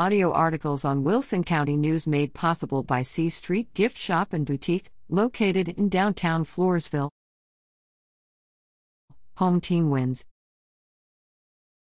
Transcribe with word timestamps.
audio 0.00 0.32
articles 0.32 0.82
on 0.82 1.04
Wilson 1.04 1.44
County 1.44 1.76
News 1.76 2.06
made 2.06 2.32
possible 2.32 2.82
by 2.82 3.02
C 3.02 3.28
Street 3.28 3.74
Gift 3.74 3.98
Shop 3.98 4.32
and 4.32 4.46
Boutique, 4.46 4.90
located 5.10 5.68
in 5.68 5.90
downtown 5.90 6.42
Floresville. 6.42 7.10
Home 9.36 9.60
team 9.60 9.90
wins. 9.90 10.24